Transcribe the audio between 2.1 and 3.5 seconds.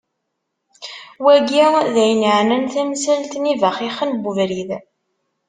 iεnan tamsalt n